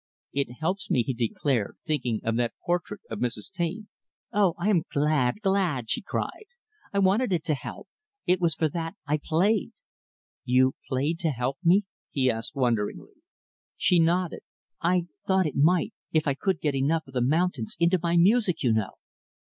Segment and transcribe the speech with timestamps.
[0.33, 3.51] "It helps me," he declared thinking of that portrait of Mrs.
[3.51, 3.87] Taine.
[4.33, 6.47] "Oh, I am glad, glad!" she cried.
[6.91, 7.87] "I wanted it to help.
[8.25, 9.73] It was for that I played."
[10.43, 13.13] "You played to help me?" he asked wonderingly.
[13.77, 14.41] She nodded.
[14.81, 18.63] "I thought it might if I could get enough of the mountains into my music,
[18.63, 18.93] you know."